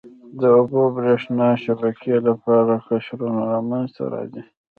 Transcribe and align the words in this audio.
د 0.39 0.41
اوبو 0.57 0.77
او 0.85 0.89
بریښنا 0.95 1.49
شبکې 1.63 2.15
لپاره 2.27 2.73
قشرونه 2.87 3.43
منځته 3.69 4.03
راځي. 4.13 4.43